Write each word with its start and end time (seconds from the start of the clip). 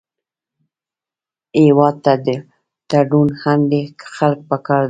هېواد 1.65 1.95
ته 2.89 2.99
روڼ 3.11 3.27
اندي 3.51 3.81
خلک 4.15 4.39
پکار 4.49 4.77
دي 4.79 4.79